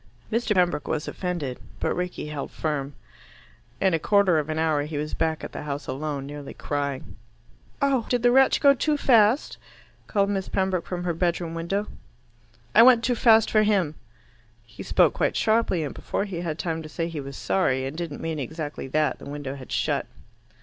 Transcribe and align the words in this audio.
Mr. 0.31 0.55
Pembroke 0.55 0.87
was 0.87 1.07
offended, 1.07 1.59
but 1.79 1.93
Rickie 1.93 2.29
held 2.29 2.49
firm. 2.49 2.95
In 3.79 3.93
a 3.93 3.99
quarter 3.99 4.39
of 4.39 4.49
an 4.49 4.57
hour 4.57 4.81
he 4.81 4.97
was 4.97 5.13
back 5.13 5.43
at 5.43 5.51
the 5.51 5.61
house 5.61 5.85
alone, 5.85 6.25
nearly 6.25 6.55
crying. 6.55 7.17
"Oh, 7.83 8.07
did 8.09 8.23
the 8.23 8.31
wretch 8.31 8.61
go 8.61 8.73
too 8.73 8.97
fast?" 8.97 9.59
called 10.07 10.31
Miss 10.31 10.49
Pembroke 10.49 10.87
from 10.87 11.03
her 11.03 11.13
bedroom 11.13 11.53
window. 11.53 11.85
"I 12.73 12.81
went 12.81 13.03
too 13.03 13.13
fast 13.13 13.51
for 13.51 13.61
him." 13.61 13.93
He 14.65 14.81
spoke 14.81 15.13
quite 15.13 15.35
sharply, 15.37 15.83
and 15.83 15.93
before 15.93 16.25
he 16.25 16.41
had 16.41 16.57
time 16.57 16.81
to 16.81 16.89
say 16.89 17.07
he 17.07 17.21
was 17.21 17.37
sorry 17.37 17.85
and 17.85 17.95
didn't 17.95 18.21
mean 18.21 18.39
exactly 18.39 18.87
that, 18.87 19.19
the 19.19 19.29
window 19.29 19.53
had 19.53 19.71
shut. 19.71 20.07